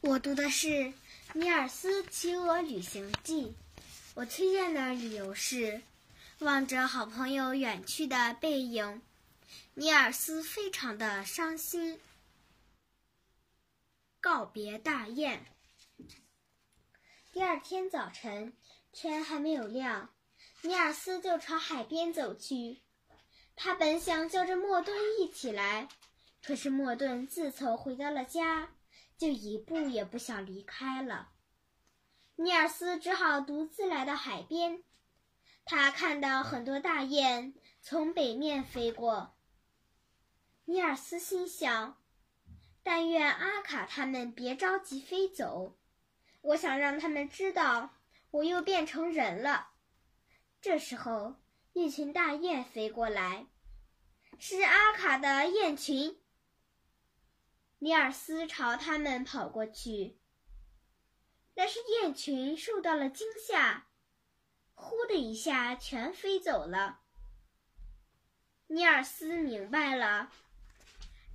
[0.00, 0.68] 我读的是
[1.32, 3.46] 《尼尔斯骑鹅旅行记》，
[4.14, 5.82] 我推荐的理由是，
[6.38, 9.02] 望着好朋友远去的背影，
[9.74, 12.00] 尼尔斯非常的伤心。
[14.20, 15.46] 告别大雁。
[17.32, 18.52] 第二天早晨，
[18.92, 20.10] 天还没有亮，
[20.62, 22.82] 尼尔斯就朝海边走去。
[23.54, 25.88] 他本想叫着莫顿一起来，
[26.42, 28.70] 可是莫顿自从回到了家。
[29.18, 31.32] 就一步也不想离开了。
[32.36, 34.84] 尼尔斯只好独自来到海边。
[35.64, 37.52] 他看到很多大雁
[37.82, 39.36] 从北面飞过。
[40.64, 41.98] 尼尔斯心想
[42.82, 45.76] ：“但愿阿卡他们别着急飞走，
[46.40, 47.90] 我想让他们知道
[48.30, 49.72] 我又变成人了。”
[50.62, 51.34] 这时候，
[51.72, 53.46] 一群大雁飞过来，
[54.38, 56.18] 是阿卡的雁群。
[57.80, 60.18] 尼尔斯朝他们跑过去，
[61.54, 63.86] 但是雁群受到了惊吓，
[64.74, 67.00] 呼的一下全飞走了。
[68.66, 70.32] 尼尔斯明白了，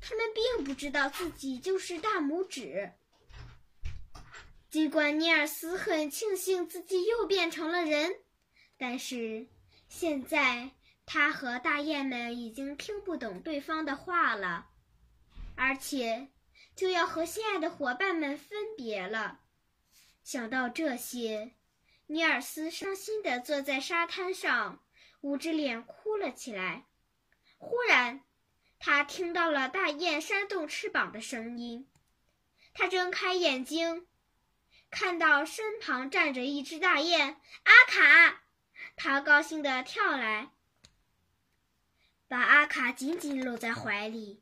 [0.00, 2.92] 他们并不知道自己就是大拇指。
[4.68, 8.16] 尽管尼尔斯很庆幸自己又变成了人，
[8.76, 9.46] 但是
[9.88, 10.72] 现在
[11.06, 14.68] 他和大雁们已经听不懂对方的话了。
[15.56, 16.28] 而且，
[16.74, 19.40] 就要和心爱的伙伴们分别了。
[20.22, 21.54] 想到这些，
[22.06, 24.82] 尼尔斯伤心地坐在沙滩上，
[25.20, 26.86] 捂着脸哭了起来。
[27.58, 28.22] 忽然，
[28.78, 31.88] 他听到了大雁扇动翅膀的声音。
[32.74, 34.06] 他睁开眼睛，
[34.90, 38.42] 看到身旁站着一只大雁——阿卡。
[38.96, 40.50] 他高兴地跳来，
[42.28, 44.41] 把阿卡紧紧搂在怀里。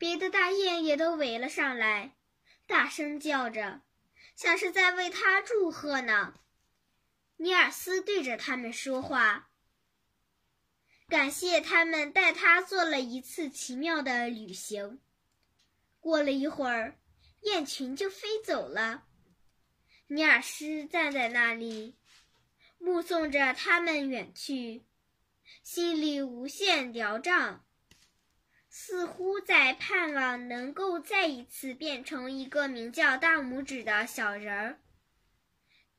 [0.00, 2.16] 别的大雁也都围了上来，
[2.66, 3.82] 大声叫着，
[4.34, 6.40] 像是在为他祝贺呢。
[7.36, 9.50] 尼尔斯对着他们说话，
[11.06, 15.02] 感谢他们带他做了一次奇妙的旅行。
[16.00, 16.98] 过了一会儿，
[17.42, 19.06] 雁群就飞走了。
[20.06, 21.98] 尼尔斯站在那里，
[22.78, 24.86] 目送着他们远去，
[25.62, 27.66] 心里无限疗胀。
[28.72, 34.78] 似乎在盼望能够再一次变成一个名叫大拇指的小人儿，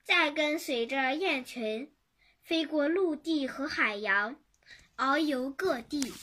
[0.05, 1.93] 再跟随着雁群
[2.41, 4.37] 飞过陆地和海洋，
[4.95, 6.13] 遨游各地。